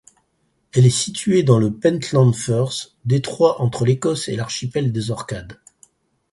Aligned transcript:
Elle 0.71 0.87
est 0.87 0.89
située 0.89 1.43
dans 1.43 1.59
le 1.59 1.77
Pentland 1.77 2.33
Firth, 2.33 2.95
détroit 3.05 3.61
entre 3.61 3.85
l'Écosse 3.85 4.29
et 4.29 4.35
l'archipel 4.35 4.91
des 4.91 5.11
Orcades. 5.11 5.61